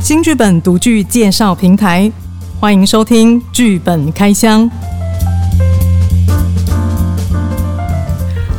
[0.00, 2.10] 新剧本独具介绍平台，
[2.60, 4.70] 欢迎收听剧本开箱。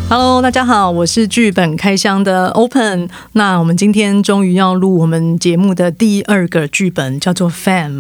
[0.10, 3.08] Hello，大家好，我是剧本开箱的 Open。
[3.34, 8.00] 那我们今天终于要录我们节目的第二个剧本，叫做《Fam》。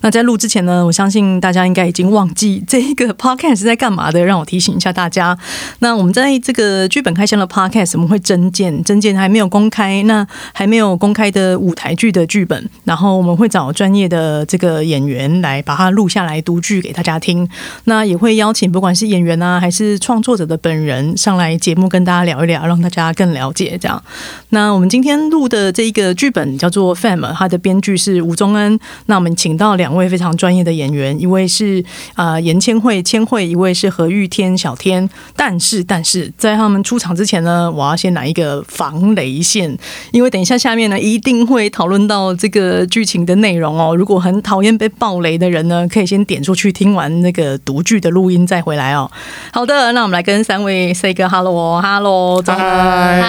[0.00, 5.36] 那在录之前呢，我相信大家应该已经忘记这一个 Podcast 是在干嘛的，让我提醒一下大家。
[5.80, 17.46] 那我们在这个剧本开箱的 Podcast，我们会增建，增建还没有公开，那还没有公开的舞台剧的剧本，然后我们会找专业的这个演员来把它录下来读剧给大家听。
[17.84, 21.49] 那也会邀请不管是演员啊，还是创作者的本人上来。
[21.58, 24.02] 节目跟大家聊一聊，让大家更了解这样。
[24.50, 28.78] 那我们今天录的这一个剧本叫做《Fam》，它的编剧是吴宗恩。
[29.06, 35.08] 那我们请到两位非常专业的演员，一位是啊严千惠千惠，一位是何玉天小天。
[35.36, 39.76] 但是，但是在他们出场之前呢，我要先来一个防雷线，
[40.12, 43.94] 因为等一下下面呢一定会讨论到这个剧情的内容哦。
[43.94, 49.10] 如果很讨厌被爆雷的人呢，可以先点出去听完那个读剧的录音再回来哦。
[49.52, 53.22] 好的，那我们来跟三位 say 个 hello hello，嗨，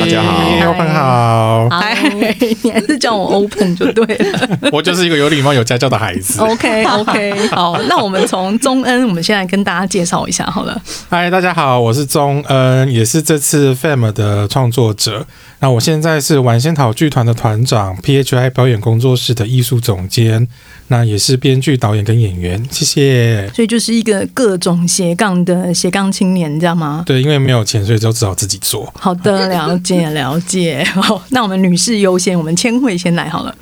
[0.00, 1.96] 大家好，open 好，嗨，
[2.62, 4.48] 你还是叫我 open 就对了。
[4.70, 6.42] 我就是一个有礼貌、有家教的孩子。
[6.42, 10.78] OK OK，好，那我们从中恩，我们先来跟大家介绍一下好了。
[11.08, 15.24] 嗨，大家好，我是中恩，也是这次 Fam 的创作者。
[15.60, 20.46] 那我现在是晚仙桃剧团的团长，PHI 表演工作室的艺术总监，
[20.86, 22.64] 那也是编剧、导演跟演员。
[22.70, 23.50] 谢谢。
[23.52, 27.02] 所以就是一个各种斜杠的斜杠青年，知道吗？
[27.04, 28.92] 对，因为没有钱，所以就只好自己做。
[28.96, 30.84] 好的，了解了解。
[30.94, 33.52] 好，那我们女士优先，我们千惠先来好了。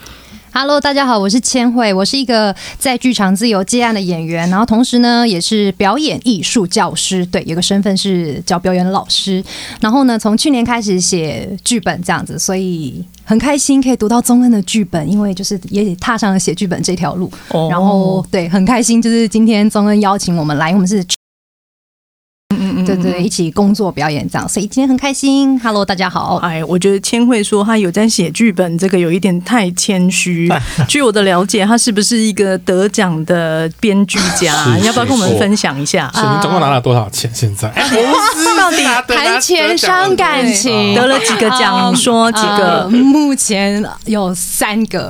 [0.59, 9.45] Hello，大家好，我是千惠，我是一个在剧场自由接案的演员，然后同时呢也是表演艺术教师，对，有个身份是教表演老师。
[9.83, 17.31] 然后呢，从去年开始写剧本这样子，所以很开心可以读到宗恩的剧本，因为就是也踏上了写剧本这条路。
[17.51, 21.05] 哦然后对，很开心，就是今天宗恩邀请我们来，我们是。
[22.95, 25.59] 嗯对对，一起工作表演这样，所以今天很开心。
[25.61, 26.37] Hello，大家好。
[26.37, 30.51] 哎，我觉得千惠说她有在写剧本，这个有一点太谦虚。
[30.89, 34.55] 据我的了解，她是不是一个得奖的编剧家？
[34.79, 36.11] 你 要不要跟我们分享一下？
[36.15, 37.31] 是，你总共拿了多少钱？
[37.35, 37.73] 现在？
[38.57, 41.93] 到底谈钱伤感情，得了几个奖？
[41.93, 42.89] 你说几呃个？
[42.91, 45.09] 目前有三个，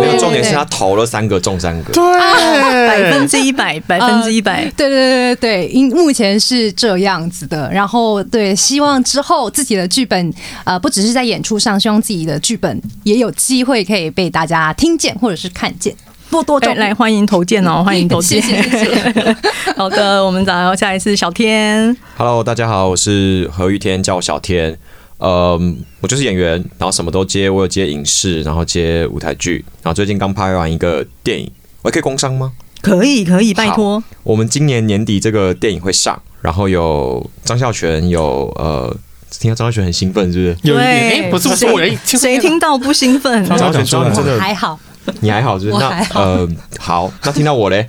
[0.00, 4.64] 没有，重点是他投了三个中三个，对百分之一百，百分之一百。
[4.76, 7.70] 对对对对对，因目前是这样子的。
[7.72, 10.34] 然后对，希望之后自己的剧本，
[10.64, 15.94] 呃，不只是在演出上，希望自己的剧本也有机会可以被大家听见或者是看见。
[16.28, 18.42] 多多哎，来欢迎投件哦，欢迎投件。
[18.42, 19.36] 谢谢谢谢。
[19.76, 21.96] 好的，我们找下一次小天。
[22.16, 24.76] Hello，大家好，我是何玉天，叫我小天。
[25.18, 25.56] 呃，
[26.00, 31.48] 我就是演员，然后什么都接，我有接影视，然后接舞台剧，然后最近刚拍完一个电影，
[31.82, 32.50] 我可以工商吗？
[32.80, 34.02] 可以，可以，拜托。
[34.24, 38.94] 我们今年年底这个电影会上，然后有张孝全，有呃，
[39.30, 40.56] 听到张孝全很兴奋，是不是？
[40.70, 43.44] 有一点，对哎，不是不是，我有谁听到不兴奋？
[43.46, 44.78] 张孝全出来真的还好，
[45.20, 45.70] 你还好，就是？
[45.70, 46.48] 那我还好呃，
[46.78, 47.88] 好，那听到我嘞，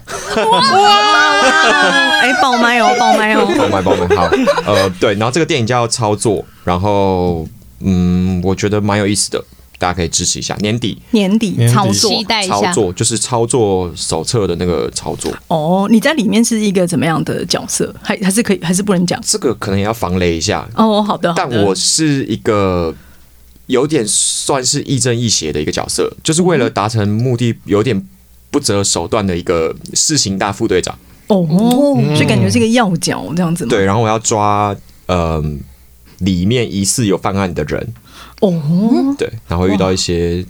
[0.51, 0.61] 哇
[2.21, 3.45] 哎，爆麦哦，爆麦哦。
[3.57, 4.29] 爆麦爆麦，好，
[4.65, 7.45] 呃，对，然后这个电影叫操作，然后
[7.81, 9.43] 嗯，我觉得蛮有意思的，
[9.83, 10.55] 大家可以支持一下。
[10.61, 12.53] 年底年底操作期待一下。
[12.53, 17.93] 操作就是操作手册的那个操作，哦，你在里面是一个怎么样的角色？
[18.01, 19.19] 还还是可以，还是不能讲？
[19.21, 20.65] 这个可能也要防雷一下。
[20.75, 21.49] 哦，好的，好的。
[21.51, 22.95] 但我是一个
[23.65, 28.07] 有点算是亦正亦邪的一个角色，就是为了达成目的，有点
[28.49, 30.97] 不择手段的一个市刑大副队长。
[31.27, 31.45] 哦，
[32.15, 33.69] 所以感觉是一个要角这样子吗？
[33.69, 34.73] 对，然后我要抓
[35.07, 35.43] 呃
[36.19, 37.93] 里面疑似有犯案的人，
[38.51, 40.43] 哦，对，然后遇到一些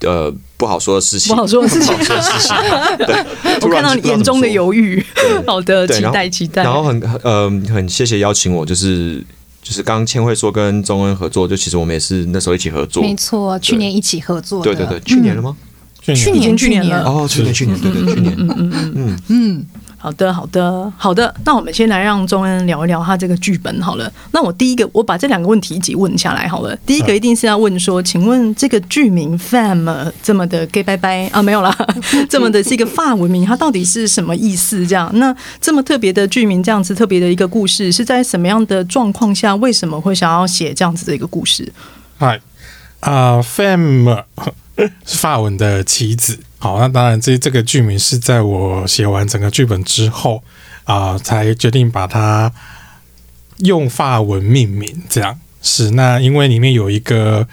[0.00, 1.88] 呃不好说的事情，不好说的事情。
[1.96, 2.56] 不好说的事情，
[3.06, 5.04] 对，我看到你眼中的犹豫。
[5.46, 6.62] 好的，期待期待。
[6.62, 9.22] 然后很很呃很谢谢邀请我，就是
[9.62, 14.74] 就是刚刚千惠说跟钟恩合作，就其实我们也是那时候一起合作，没错，去年一起合作的。
[14.74, 15.56] 对对对，去年了吗？
[16.00, 19.66] 去去年年去年了哦，去年去年对对去年嗯嗯嗯，嗯，
[20.02, 21.32] 好的，好的，好的。
[21.44, 24.12] 那我们先来让钟恩聊一聊他这个剧本好了。
[24.32, 26.74] 那我第一个，我把这两个问题一起问下来好了。
[26.84, 31.72] 第一个一定是要问说，请问这个剧名 “fam” 这么的 gay 拜拜啊，没有啦，
[32.28, 34.84] 这么的是一个法文名，它到底是什么意思？
[34.84, 41.72] 这样，那这么特别的剧名，这样子特别的一个故事，是在什么样的状况下，为什么会想要写这样子的一个故事？
[42.18, 42.40] 嗨
[42.98, 44.24] 啊，Fam
[45.06, 46.40] 是法文的棋子。
[46.62, 50.40] 好，那当然这这个剧名是在我写完整个剧本之后
[50.84, 52.52] 啊、才决定把它
[53.56, 55.02] 用法文命名。
[55.08, 57.44] 这样是那因为里面有一个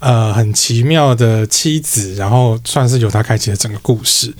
[0.00, 4.34] 呃很奇妙的妻子，然后算是由他开启了整个故事。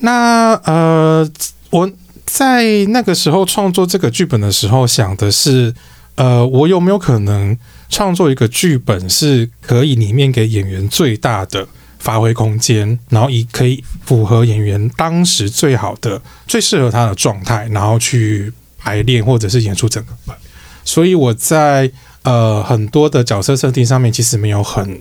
[0.00, 1.30] 那呃，
[1.70, 1.88] 我
[2.26, 5.72] 在那个时候创作这个剧本的时候，想的是，
[6.16, 7.56] 呃，我有没有可能
[7.88, 11.68] 创作一个剧本，是可以里面给演员最大的
[12.02, 20.36] 发挥空间，然后以可以符合演员当时最好的、最适合他的状态，然后去排练或者是演出整个本。
[20.84, 21.88] 所以我在
[22.24, 25.00] 呃很多的角色设定上面，其实没有很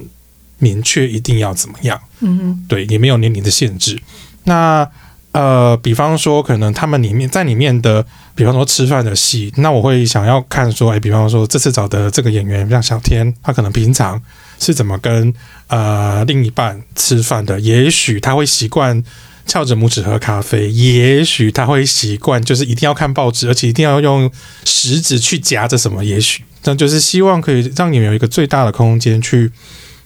[0.59, 1.99] 明确一定要怎么样。
[2.19, 3.99] 嗯哼，对，也没有年龄的限制。
[4.43, 4.87] 那
[5.31, 8.05] 呃，比方说，可能他们里面在里面的，
[8.35, 14.21] 比方说吃饭的戏，那我会想要看说，哎，比方说这次找的这个演员像小天，他可能平常
[14.59, 15.33] 是怎么跟
[15.71, 17.59] 呃另一半吃饭的？
[17.59, 19.01] 也许他会习惯
[19.47, 24.29] 翘着拇指喝咖啡，也许他会习惯就是一定要看报纸，而且一定要用
[24.65, 26.03] 食指去夹着什么？
[26.03, 29.51] 也许那就是希望可以让你们有一个最大的空间去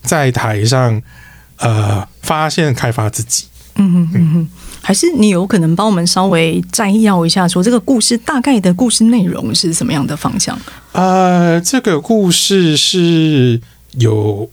[0.02, 1.02] 在台上
[1.58, 3.46] 呃发现开发自己。
[3.78, 4.48] 嗯哼嗯哼，
[4.82, 10.58] 还是你有可能帮我们稍微摘要一下，说这个故事大概的故事内容是什么样的方向？
[10.94, 13.60] 呃，这个故事是
[13.98, 14.50] 有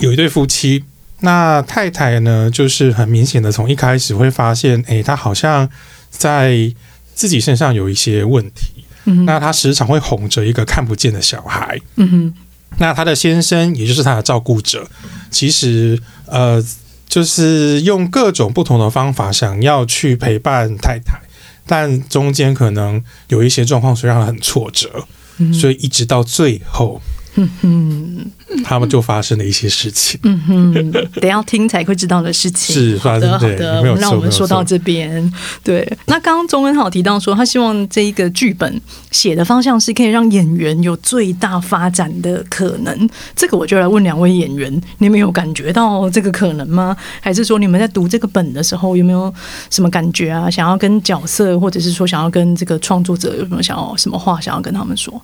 [0.00, 0.84] 有一对夫妻，
[1.20, 5.68] 那太太呢，就是很明显的从一开始会发现，诶，她好像
[6.10, 6.72] 在
[7.14, 8.84] 自己身上有一些问题。
[9.04, 11.78] 嗯那她时常会哄着一个看不见的小孩。
[11.96, 12.34] 嗯哼。
[12.78, 14.88] 那她的先生，也就是她的照顾者，
[15.30, 16.64] 其实呃，
[17.08, 21.20] 就是用各种不同的方法想要去陪伴太太，
[21.66, 25.04] 但中间可能有一些状况，所以让她很挫折，
[25.38, 27.02] 嗯所以一直到最后，
[27.34, 28.30] 嗯
[28.64, 30.18] 他们就发生了一些事情。
[30.24, 32.74] 嗯哼，等要听才会知道的事情。
[32.76, 35.32] 是的，好生对的，没有让我们说到这边。
[35.62, 38.80] 对，那刚刚钟恩好提到说，他希望这一个剧本
[39.10, 43.08] 写的方向是可以让演员有最大发展的可能。
[43.34, 46.96] 这个我就来问两位演员，你们有感觉到这个可能吗？
[47.20, 49.32] 还是说你们在读这个本的时候有没有
[49.70, 50.50] 什么感觉啊？
[50.50, 55.20] 想要跟角色，或者是说想要跟这个创作者有什么想要什么话想要跟他们说？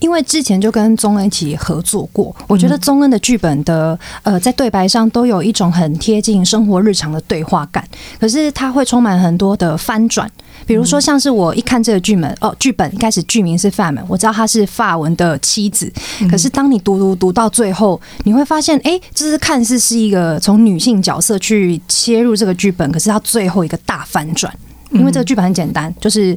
[0.00, 7.84] 因为之前就跟宗恩一起合作过，我觉得宗恩的剧本的呃，在对白上都有一种很贴近生活日常的对话感，
[8.20, 10.30] 可是它会充满很多的翻转。
[10.66, 15.90] 比如说，像是我一看这个剧本，哦，剧本一开始剧名是 Fam，我知道她是法文的妻子，
[16.30, 24.52] 可是当你读读读到最后，你会发现，哎，这是看似是一个从女性角色去切入这个剧本，可是它最后一个大反转，
[24.90, 26.36] 因为这个剧本很简单，就是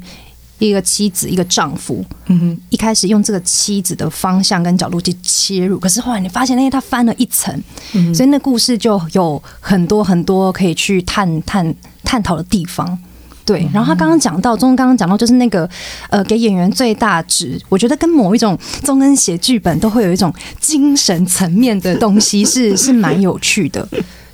[0.68, 7.54] 一个妻子，一个丈夫，嗯哼，一开始用这个妻子的方向跟角度去切入，可是后来你发现，哎，他翻了一层，
[7.94, 11.74] 嗯所以那故事就有很多很多可以去探探
[12.04, 12.98] 探讨的地方。
[13.44, 15.68] 对，然后他刚刚讲到，钟刚刚讲到，就是那个
[16.12, 23.86] 呃，给演员最大值，我觉得跟某一种钟恩写剧本都会有一种精神层面的东西是 是蛮有趣的，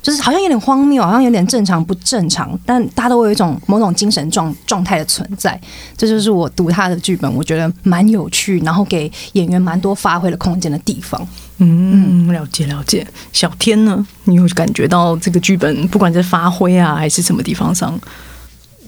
[0.08, 5.60] 就是好像有点荒谬，好像有点正常不正常，但大家都会有一种某种精神状状态的存在。
[5.98, 11.28] 这就是我读他的剧本，我觉得蛮有趣，然后给演员蛮多发挥的空间的地方。
[11.58, 13.06] 嗯，了解了解。
[13.34, 18.00] 小天呢，你有感觉到这个剧本不管在发挥啊，还是什么地方上？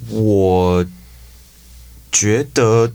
[0.08, 0.82] 我
[2.10, 2.90] 觉得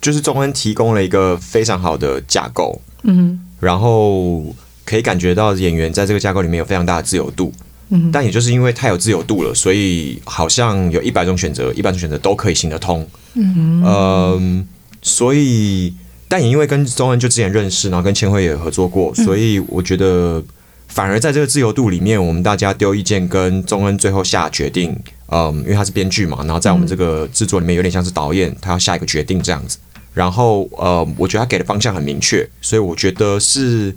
[0.00, 4.42] 就是中恩提供了一个非常好的架构，嗯然后
[4.90, 7.52] 可以感觉到演员在这个架构里面有非常大的自由度。
[7.92, 13.06] 嗯但也就是因为太有自由度了，所以好像有一百种选择，一百种选择都可以行得通。
[13.34, 14.66] 嗯嗯，
[15.02, 15.92] 所以
[16.28, 20.40] 但也因为跟中恩就之前认识，然后跟千惠也合作过，所以我觉得
[20.86, 29.78] 反而在这个自由度里面，我们大家丢意见跟中恩最后下决定，嗯，因为他是编剧嘛，然后在我们这个制作里面有点像是导演，他要下一个决定这样子。
[30.14, 33.94] 然后呃，我觉得他给的方向很明确，所以我觉得是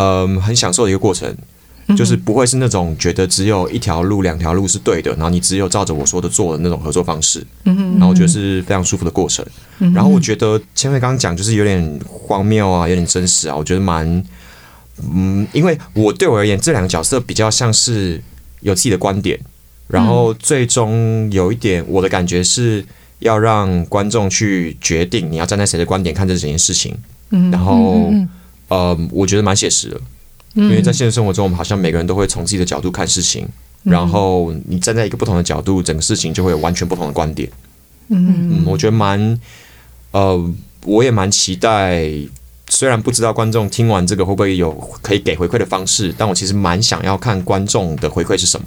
[0.00, 1.36] 嗯很享受的一个过程。
[1.96, 7.44] 就是不会是那种觉得只有一条路、两条路是对的，然后你只有照着我说的做的那种合作方式。
[7.64, 9.44] 嗯然后我觉得是非常舒服的过程。
[9.92, 14.06] 然后我觉得千惠刚刚讲就是有点荒谬啊，有点真实啊，我觉得蛮
[15.12, 18.22] 嗯，因为我对我而言，这两个角色比较像是
[18.60, 19.36] 有自己的观点，
[19.88, 22.84] 然后最终有一点我的感觉是
[23.18, 26.96] 要让观众去决定你要站在谁的观点看这整件事情。
[27.30, 28.28] 嗯然后嗯嗯
[28.70, 30.00] 呃，我觉得蛮写实的。
[30.54, 33.46] 嗯因为在现实生活中，我们好像每个人都会从自己的角度看事情，
[33.84, 37.48] 嗯然后你站在一个不同的角度，整个事情就会有完全不同的观点。
[38.08, 39.38] 嗯嗯，我觉得蛮，
[40.10, 40.52] 呃，
[40.84, 42.10] 我也蛮期待。
[42.68, 44.72] 虽然不知道观众听完这个会不会有
[45.02, 48.66] 可以给回馈的方式，但我其实蛮想要看观众的回馈是什么。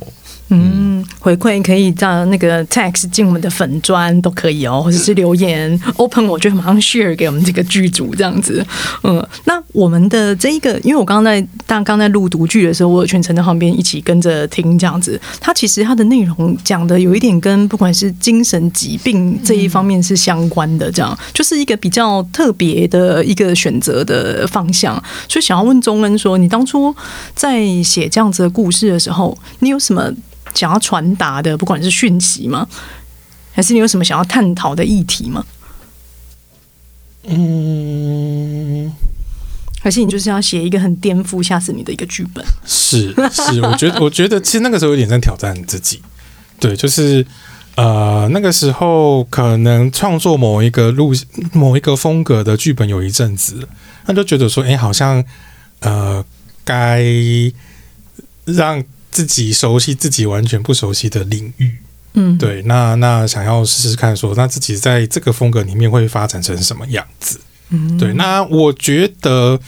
[0.50, 8.64] 嗯，回馈可以到那个 text 进我们的粉砖都可以哦，或者是留言 open，我就马上 share 给我们这个剧组这样子。
[9.04, 15.20] 嗯，那我们的这一个，因为我刚刚在大刚在录读剧的时候，我有全程在旁边一起跟着听这样子。
[15.40, 25.02] 它其实它的内容讲的有一点跟不管是精神疾病这一方面是相关的，这样就是一个比较特别的一个选择的方向。
[25.28, 26.94] 所以想要问钟恩说，你当初
[27.34, 30.12] 在写这样子的故事的时候，你有什么？
[30.54, 32.68] 想要传达的，不管是讯息吗，
[33.52, 35.46] 还是你有什么想要探讨的议题吗？
[37.26, 38.92] 嗯，
[39.82, 42.46] 还是你就是要写一个很颠覆、吓死你的一个剧本？
[42.66, 46.02] 是是，我觉得我觉得其实那个时候有点在挑战自己。
[46.60, 47.26] 对，就是
[47.76, 51.14] 呃，那个时候可能创作某一个路、
[51.54, 53.68] 某一个风格的剧本有一阵子，
[54.06, 55.24] 那就觉得说，哎，好像
[55.80, 56.24] 呃，
[56.64, 57.04] 该
[58.46, 58.84] 让。
[59.14, 61.78] 自己熟悉自己完全不熟悉的领域，
[62.16, 67.40] 嗯，对，那那想要试试看，说那自己在这个风格里面会发展成什么样子？
[67.70, 69.60] 嗯，对，那我觉得，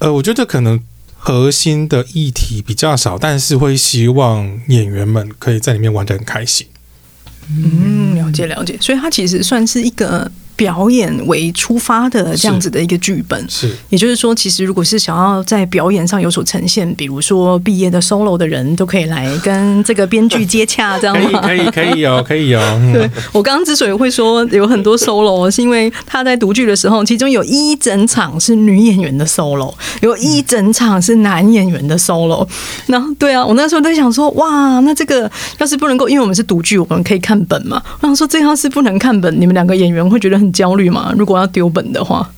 [0.00, 0.78] 呃，我觉得可能
[1.16, 6.66] 核心的议题比较少，但是会希望演员们可以在里面玩的很开心。
[7.48, 10.30] 嗯，了解了解，所以它其实算是一个。
[10.60, 21.40] 表演为出发的这样子的一个剧本，是，也就是说，其实如果是想要在表演上有所呈现，比如说毕业的 solo 的人都可以来跟这个编剧接洽，这样吗？
[21.40, 22.60] 可以，可以， 可以有，可以有。
[22.92, 32.46] 对我刚刚之所以会说有很多 solo，是因为他在读剧的时候，其中有一整场是女演员的 solo，有一整场是男演员的 solo。
[32.84, 37.82] 然后，对啊，我那时候在想说，哇，那这个要是不能够，因为我们是读剧，我们可以看本嘛。
[38.00, 40.60] 我想说，这要是不能看本，你们两个演员会觉得很。
[40.60, 41.14] 焦虑吗？
[41.16, 42.30] 如果要丢本的话，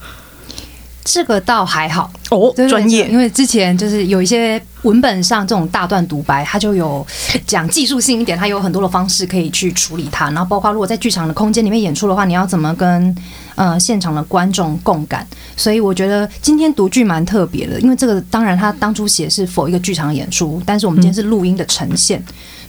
[1.05, 7.05] 这个倒还好哦，专业，因为之前就是有一些文本上这种大段独白，它就有
[7.45, 10.27] 讲技术性一点，它有很多的方式可以去处理它。
[10.27, 13.13] 然后包括如果在剧场的空间里面演出的话，你要怎么跟
[13.57, 15.27] 呃现场的观众共感？
[15.57, 22.23] 所以我觉得今天读剧蛮特别的，因为这个当然他当初写是否一个剧场演出，但是我们今天是录音的呈现。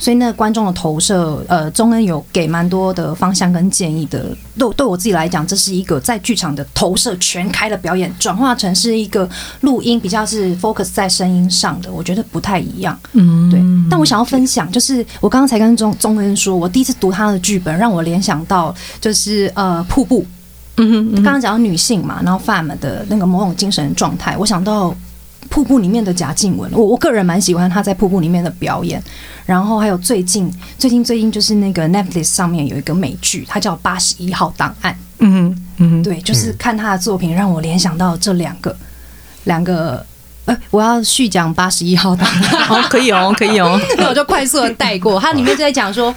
[0.03, 4.35] 所以那个观众的投射，呃，中恩有给蛮多的方向跟建议的。
[4.57, 9.27] 对对我自己来讲，这是一个在剧场的投射全开的表演，转化成是一个
[9.61, 12.99] 录音，比较是 focus 在声音上的，我觉得不太一样。
[13.13, 13.63] 嗯，对。
[13.89, 20.25] 但我想要分享，就是我刚刚才跟中中恩说，我第一次读他的剧本，让我联想到就是呃瀑布。
[20.75, 24.93] 嗯哼，刚刚讲到女性嘛，然后 fam 的那个某种精神状态，我想到。
[25.49, 29.01] 瀑布里面的贾静雯，我我个人蛮喜欢她在瀑布里面的表演。
[29.45, 34.93] 然后还有最近最近最近就是那个 Netflix 上面有一个美剧，它叫《八十一号档案》。
[35.19, 38.75] 嗯嗯，对，就是看她的作品，让我联想到这两个
[39.45, 40.05] 两个。
[40.45, 43.79] 呃，我要续讲《八十一号档案》， 好，可以哦，可以哦。
[43.97, 46.13] 那我就快速的带过，它里面就在讲说。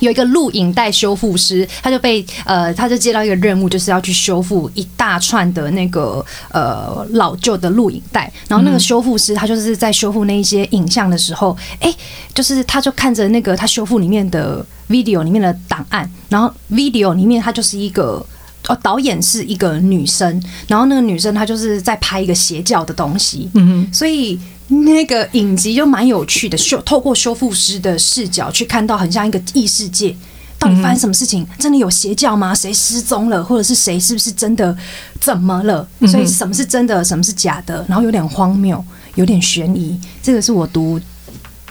[0.00, 8.32] 有一个录影带修复师，他就被呃，他就接到一个任务，就是要去修复一大串的那个呃老旧的录影带。
[8.48, 11.94] 然后那个修复师，他就是在修复那一些影像的时候，哎，
[12.34, 18.24] 就是他就看着那个他修复里面的 video 里面的档案，然后 video 里面他就是一个
[18.68, 24.38] 哦，导演是一个女生，然后那个女生她就是在拍一个邪教的东西，嗯所以。
[24.68, 30.14] 那个影集就蛮有趣的，修透过修复师的视角去看到很像一个异世界，
[30.58, 31.46] 到底发生什么事情？
[31.58, 32.54] 真的有邪教吗？
[32.54, 33.42] 谁失踪了？
[33.42, 34.76] 或者是谁是不是真的
[35.20, 35.88] 怎么了？
[36.06, 37.84] 所以什么是真的，什么是假的？
[37.88, 38.84] 然后有点荒谬，
[39.14, 39.98] 有点悬疑。
[40.22, 41.00] 这个是我读。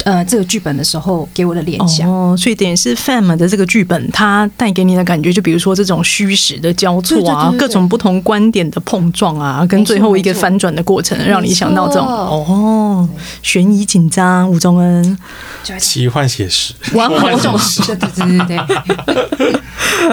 [0.07, 2.09] 呃，这个剧本的时候给我的联想。
[2.09, 13.09] 哦，所以等于是 Fam 的这个剧本，它带给你的感觉，就比如说这种虚实的交错啊，各种不同观点的碰撞啊，跟最后一个翻转的过程，让你想到这种哦，
[13.43, 15.17] 悬疑紧张，吴宗恩，
[15.77, 18.57] 奇幻写实，完幻写实，对对对
[19.37, 19.61] 对，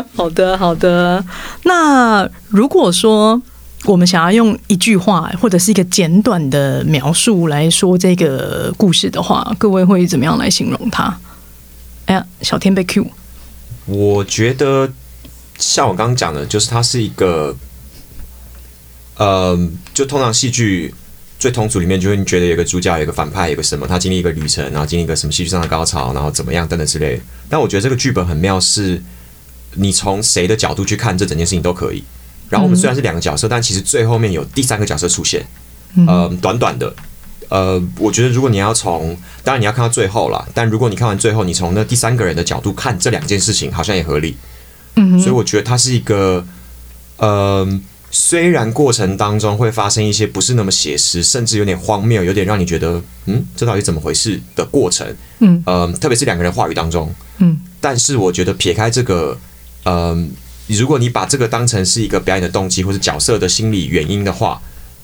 [0.17, 1.25] 好的好的，
[1.63, 3.41] 那如果说。
[3.85, 11.19] 我们想要用一句话或者是一个简短的描述来说这个故事的话，各位会怎么样来形容它？
[12.07, 13.07] 哎呀，小天被 Q。
[13.87, 14.91] 我觉得
[15.59, 17.55] 像我刚刚讲的，就是它是一个，
[19.17, 19.59] 呃，
[19.93, 20.95] 就通常戏剧
[21.39, 27.21] 最通俗里面，就会觉得有个主角，有个反派，有个什么，他经历一个旅程，然后经历一个什么戏剧上的高潮，然后怎么样等等之类。
[27.51, 29.03] 但我觉得这个剧本很妙，是
[29.75, 32.03] 你从谁的角度去看这整件事情都可以。
[32.49, 35.45] 然后我们虽然是两个角色，但其实最后面有第三个角色出现。
[36.09, 36.93] 呃，短短的，
[37.49, 40.49] 呃，我觉得如果你要从，当然你要看到最后了。
[40.53, 44.37] 但如果你看完最后，你从那第三个人的角度看这两件事情，好像也合理。
[44.97, 46.45] 嗯，所以我觉得它是一个，
[47.19, 55.07] 呃，虽然过程当中会发生一些不是那么写实，甚至有点荒谬，有点让你觉得嗯，这到底怎么回事的过程，
[55.39, 55.63] 嗯。
[55.65, 57.57] 呃，特别是两个人话语当中，嗯。
[57.81, 59.39] 但是我觉得撇开这个，
[59.85, 60.33] 嗯、
[60.69, 64.61] 如果你把这个当成是一个表演的动机或是角色的心理原因的话，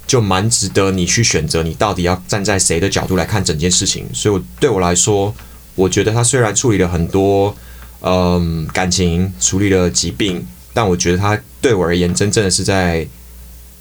[0.07, 4.07] 就蛮值得你去选择你到底要站在谁的角度来看整件事情。
[4.13, 5.35] 所以我对我来说，
[5.75, 7.55] 我觉得他虽然处理了很多
[8.01, 13.07] 嗯感情，处理了疾病，但我觉得他对我而言，真正的是在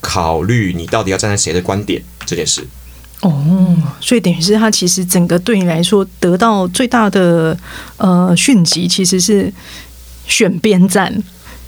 [0.00, 2.66] 考虑你到底要站在谁的观点这件事。
[3.22, 7.58] 哦，所以等于是他其实整个对你来说得到最大的
[7.96, 9.52] 呃讯息，其实是
[10.26, 11.22] 选边站，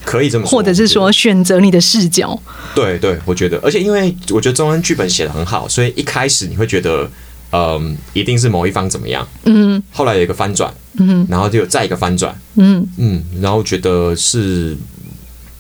[0.04, 2.38] 可以这么说，或者是说选择你的视角。
[2.75, 7.09] 对对，我觉得，而且因为我觉得中恩剧本写的很好，所以一开始你会觉得，
[7.52, 9.82] 嗯，一定是某一方怎么样，嗯。
[9.90, 12.87] 后来有一个翻转，嗯然后就有再一个翻转，嗯。
[12.99, 14.76] 嗯，然后觉得是，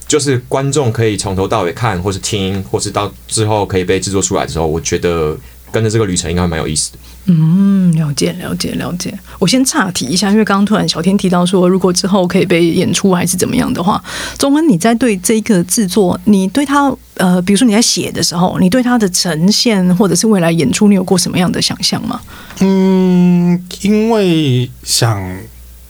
[0.08, 5.36] 就是观众可以从头到尾看，或是听，或是到之后可以被制作出来的时候，我觉得
[5.72, 6.98] 跟着这个旅程应该会蛮有意思的。
[7.26, 9.16] 嗯，了解了解了解。
[9.38, 14.02] 我先岔题一下，因为刚刚突然小天提到说，如果之后可以被演出还是怎么样的话，
[14.38, 22.20] 钟恩，你在对这个制作，你对他呃，比如说你在写的时候，你对他的呈现或者是未来演出，你有过什么样的想象吗？
[22.58, 25.22] 嗯，因为想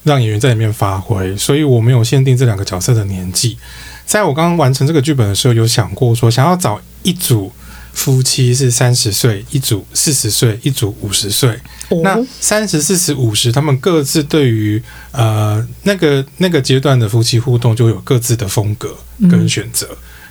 [0.05, 3.57] 让演员在里面发挥，所以我没有限定这两个角色的年纪。
[4.05, 7.51] 在我刚刚完成这个剧本的时候，有想过说想要找一组
[7.93, 11.59] 夫妻是三十岁，一组四十岁，一组五十岁。
[12.03, 18.97] 那哦三十、四十、五十，他们各自对于呃那个那个阶段的夫妻互动，就有各自的风格
[19.31, 19.87] 跟选择。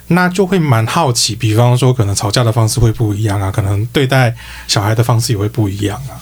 [0.07, 4.35] 那就会蛮好奇，比方说可能吵架的方式会不一样啊，可能对待
[4.67, 6.19] 小孩的方式也会不一样啊。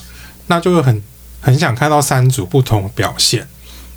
[0.47, 1.01] 那就会很
[1.41, 3.47] 很想看到三组不同的表现，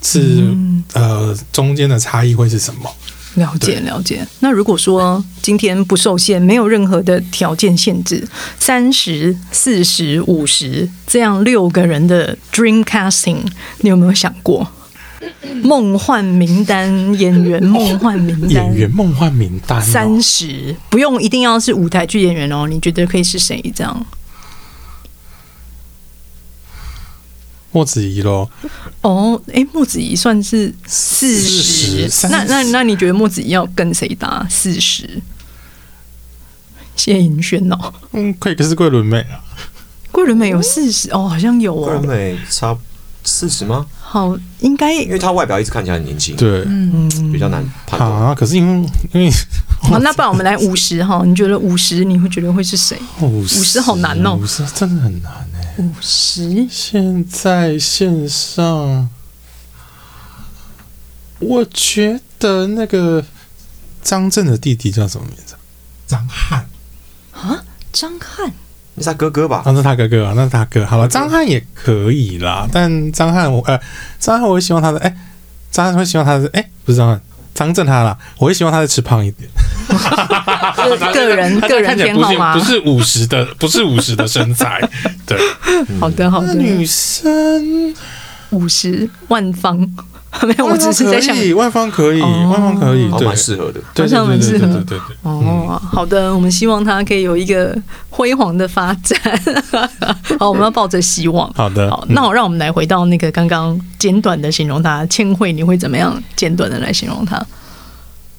[0.00, 0.56] 是、
[0.94, 2.90] 呃中间的差异会是什么？
[3.34, 4.26] 了解了解。
[4.40, 8.26] 那如果说今天不受限，没有任何的条件限制，
[8.58, 13.38] 三十四十五十这样六个人的 dream casting，
[13.80, 14.66] 你有没有想过？
[15.62, 22.66] 梦幻名单演员，梦幻名单演员梦幻名单、哦，三十，不用一定要是舞台剧演员哦。
[22.68, 23.62] 你觉得可以是谁？
[23.74, 24.06] 这样
[27.72, 28.48] 莫子怡咯，
[29.00, 34.46] 哦，哎，莫子怡算是四十，那那那你觉得莫子怡要跟谁搭？
[34.50, 35.20] 四十？
[36.94, 39.40] 谢盈萱哦，嗯，可以可是桂纶镁啊，
[40.10, 41.10] 桂纶镁有四十？
[41.10, 41.86] 哦，好像有哦。
[41.86, 42.78] 桂纶哦，镁差
[43.24, 43.86] 四十吗？
[44.00, 48.12] 好应该因为他外表一直看起来很年轻，对，嗯比较难判断。
[48.12, 49.30] 啊，可是因为因为
[49.80, 52.98] 好，那不然我们来五十哈，你觉得五十你会觉得会是谁？
[53.22, 54.34] 五50好难哦。
[54.34, 55.32] 五十真的很难。
[55.51, 59.08] 哎、五十现在线上，
[61.38, 63.24] 我觉得那个
[64.02, 65.54] 张震的弟弟叫什么名字？
[66.06, 66.68] 张翰，
[67.32, 68.52] 啊，张翰
[68.94, 69.62] 那是他哥哥吧？
[69.64, 70.84] 啊，那是他哥哥啊，那是他哥。
[70.84, 73.80] 好了，张翰也可以啦，但张翰我呃，
[74.20, 75.16] 张翰我会希望他的哎、
[75.70, 77.18] 张翰会希望他的哎、不是张翰，
[77.54, 79.48] 张震他啦，我会希望他再吃胖一点。
[81.12, 82.64] 个人个人偏好吗不？
[82.64, 84.80] 是五十的，不是五十的 身材，
[85.26, 85.38] 对。
[86.00, 87.94] 好的好的，女生
[88.50, 89.78] 五十万方
[90.46, 93.80] 没有，我只是在想可以，万方可以，哦万方可以，蛮，适合的。
[93.94, 95.16] 对好像蛮适合对对对对对。
[95.22, 97.76] 哦，好的，我们希望他可以有一个
[98.08, 99.18] 辉煌的发展。
[100.40, 101.52] 好，我们要抱着希望。
[101.54, 107.44] 好的，好，那我让我们来回到那个刚刚简短的形容他，千惠，你会怎么样简短的来形容他？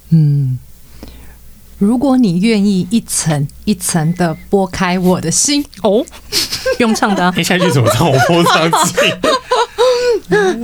[0.10, 0.58] 嗯，
[1.77, 6.03] 如果你愿意一层一层的剥开我的心，哦，
[6.79, 8.10] 用唱的、啊，哎，下一句怎么唱？
[8.10, 9.13] 我播上去，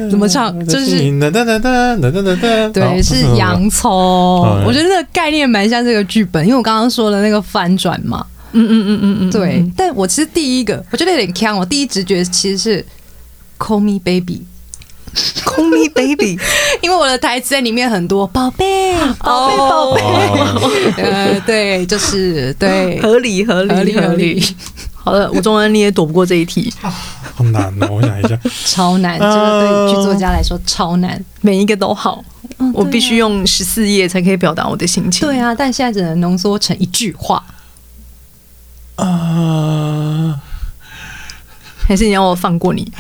[0.10, 0.98] 怎么唱就是
[2.72, 3.90] 对是洋葱
[4.66, 12.86] 我觉得那个概念蛮像这个剧本因为我刚刚说了那个翻转嘛嗯嗯嗯嗯嗯对但我其实第一个我觉得有点呛我第一直觉其实是
[13.60, 14.42] call me baby
[15.44, 16.38] call me baby
[16.82, 24.44] 因为我的台词在里面很多宝贝宝贝宝贝呃对就是对合理合理合理合理
[25.10, 31.20] 好的，吴宗恩你也躲不过这一题，好难哦，我想一下， 超难，这个对剧作家来说超难。
[31.42, 32.24] 每一个都好，
[32.60, 35.28] 嗯我必须用十四页才可以表达我的心情。
[35.28, 37.44] 对啊，但现在只能浓缩成一句话。
[38.98, 40.40] 呃
[41.88, 42.92] 还是你要我放过你？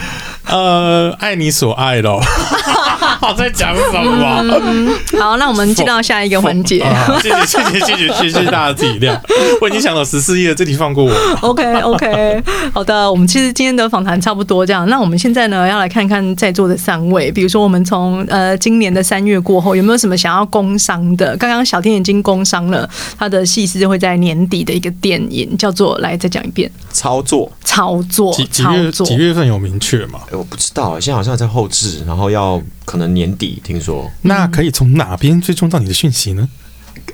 [0.46, 2.20] 呃，爱你所爱咯。
[3.20, 4.90] 好在讲什么？
[5.20, 6.80] 好，那我们进到下一个环节。
[6.80, 9.20] 啊 谢谢谢谢谢谢谢谢大家的体谅，
[9.62, 11.14] 我已经想到十四页，这题放过我。
[11.42, 14.88] OK OK，好的，我们其实今天的访谈差不多这样。
[14.90, 21.36] 那我们现在呢，要来看看在座的三位，比如说我们从呃今年的三月过后，有没有什么想要工商的？
[21.38, 30.20] 刚刚小天已经工商了，他的戏是会在年底的一个电影，叫做来再讲一遍，操作，操作几几月几月份有明确吗？
[30.32, 36.50] 哎我不知道，现在好像在后置，然后要可能年底听说，那可以从哪边追踪到你的讯息呢？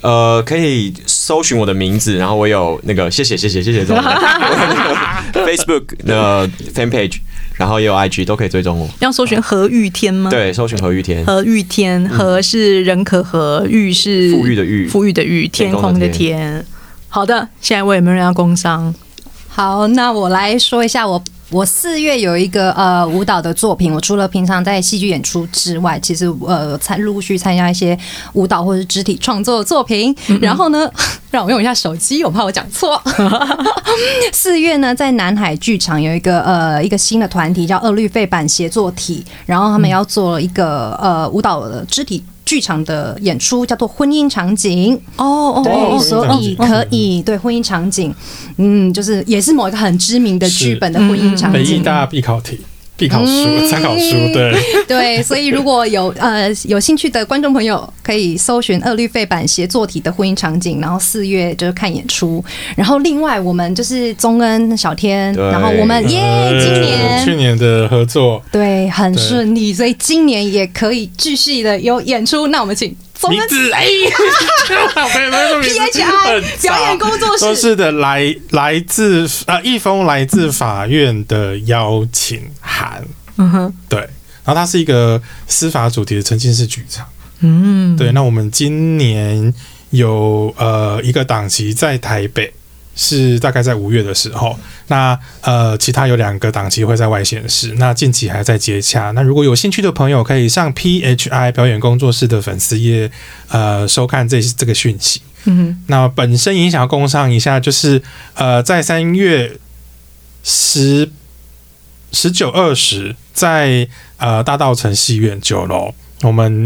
[0.01, 3.97] 呃，可以搜寻我的名字，然后我有那个谢谢谢谢谢谢这种
[5.35, 7.17] Facebook 的 fan page，
[7.55, 8.89] 然后也有 IG 都可以追踪我。
[8.99, 10.29] 要搜寻何玉天吗？。
[10.29, 16.65] 对，搜寻何玉天，何玉天，何是人可和，玉是富裕的裕富裕的裕，天空的天空的天。
[17.09, 18.95] 好的，现在我有没有人要工商？
[19.49, 21.21] 好，那我来说一下我。
[21.51, 27.97] 我四月有一个呃舞蹈的作品，我除了平常在戏剧演出之外，其实呃参陆续参加一些
[28.33, 30.15] 舞蹈或者是肢体创作的作品。
[30.41, 30.89] 然后呢，
[31.29, 32.99] 让我用一下手机，我怕我讲错。
[34.33, 42.23] 四月呢，在南海剧场有一个呃一个新的团体叫二律废版协作体，然后他们要做一个呃舞蹈的肢体。
[42.45, 44.99] 剧场的演出叫做婚姻场景。
[45.17, 48.13] 哦对，哦所以可以对婚姻场景，
[48.57, 51.53] 嗯，就是也是某一个很知名的剧本的婚姻场景。
[51.53, 52.59] 北艺大必考题、
[52.97, 54.53] 必考书、参考书，对，
[54.87, 62.43] 对，所以如果有呃有兴趣的观众朋友，可以搜寻二律费版协作体的婚姻场景，然后四月就是看演出。
[62.75, 66.09] 然后另外我们就是宗恩、小天，然后我们耶，
[66.61, 72.47] 今呃年去年的合作，对很顺利，所以今年也可以继续的有演出。
[72.47, 72.95] 那我们请
[73.29, 73.85] 名字哎，
[75.15, 83.03] 没有没有名字 PHI 很表演工作室都是的，来来自啊一封来自法院的邀请函，
[83.37, 83.99] 嗯哼，对，
[84.43, 87.07] 然后它是一个司法主题的沉浸式剧场，
[87.39, 89.53] 嗯，对，那我们今年
[89.91, 92.53] 有呃一个档期在台北。
[92.95, 99.11] 是大概在五月的时候，那呃，其他有两个档期会在外县市，那近期还在接洽。
[99.11, 103.11] 那如果有兴趣的朋友，可以上 PHI 表演工作室的粉丝页，
[103.49, 105.21] 呃，收看这这个讯息。
[105.47, 108.01] 嗯那本身也想要工商一下，就是
[108.33, 109.59] 呃，在三月
[110.43, 111.11] 十
[112.11, 116.65] 十九二十，在呃大道城戏院九楼，我们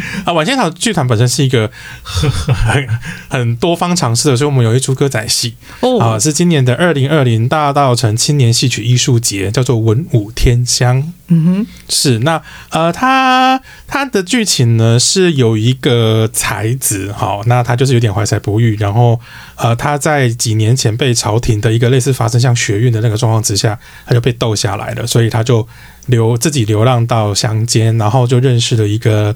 [0.24, 1.70] 啊晚仙草剧团本身是一个
[2.02, 2.88] 很 很
[3.28, 11.12] 很多方尝试的，所以我们有一出歌仔戏哦，啊、哦，是今年的二零二零大道城青年戏曲艺术节，叫做文武天香。
[11.28, 19.18] 嗯哼，是那呃，它它的剧情呢是有一个才子，好，那他就是有点怀才不遇，然后
[19.56, 25.66] 呃，他在几年前被朝廷的一个类似发生像学运的那个状况之下，他就被斗下来了，所以他就
[26.06, 29.34] 流自己流浪到乡间，然后就认识了一个。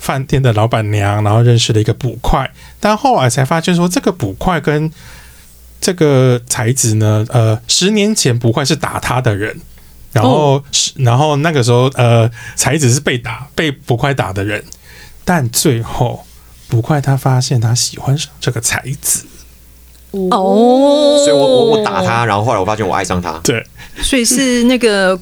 [0.00, 4.90] 饭店的老板娘，然后认识了一个捕快，但后来才发现说，这个捕快跟
[5.80, 9.60] 这个才子呢，呃，十年前捕快是打他的人，
[10.12, 14.64] 然后是，然后那个时候，呃，才子是被打被捕快打的人，
[15.24, 16.24] 但最后
[16.68, 19.24] 捕快他发现他喜欢上这个才子，
[20.12, 23.38] 哦，所以我我我打他，然后后来我发现我爱上他。
[23.44, 23.64] 对，
[24.02, 25.18] 所以是那个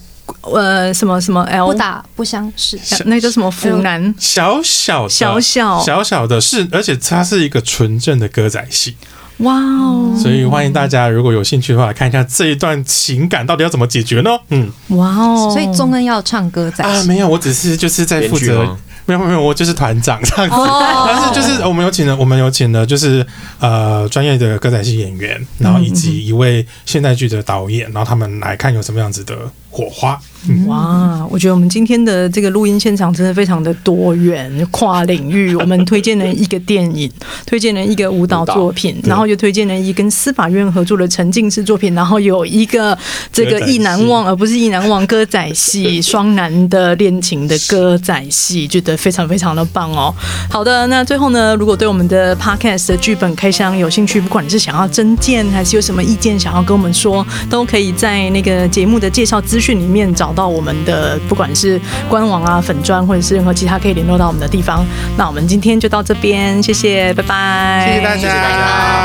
[0.51, 2.79] 呃什么什么 L 不打不相识。
[3.05, 3.49] 那个叫什么？
[3.51, 5.81] 湖南小小的小小。
[5.81, 8.97] 小小的是，而且它是一个纯正的歌仔戏，
[9.39, 14.31] 哇哦，所以欢迎大家如果有兴趣的话，来看一下这一段情感到底要怎么解决呢？
[14.51, 14.71] 嗯。
[14.89, 18.77] 哇哦，所以宗恩要唱歌仔啊，没有，我只是就是在负责。
[19.07, 20.55] 没有没有，我就是团长这样子。
[20.55, 21.07] 哦。
[21.09, 23.27] 但是就是我们有请了，我们有请了就是
[23.59, 29.35] 呃专业的歌仔戏演员，然后以及一位现代剧的导演，然后他们来看有什么样子的
[29.71, 30.19] 火花。
[30.67, 35.53] 哇，我觉得我们今天的这个录音现场真的非常的多元、跨领域。
[35.59, 37.11] 我们推荐了一个电影，
[37.45, 42.97] 推荐了一个舞蹈作品，然后又推荐了一跟司法院合作的沉浸式作品，然后有一个
[43.33, 50.15] 这个意难忘，而不是意难忘歌仔戏双男的恋情的歌仔戏，觉得非常非常的棒哦。
[50.49, 64.87] 好的，那最后呢，如果对我们的 podcast 的剧本开箱有兴趣，不管你是想要增建还是有什么意见想要跟我们说，都可以在那个节目的介绍资资讯里面找到我们的，不管是官网啊、粉砖或者是任何其他可以联络到我们的地方。
[65.17, 68.59] 那我们今天就到这边，谢谢，拜拜，谢谢大家，谢谢大家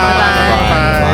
[0.03, 1.12] 拜拜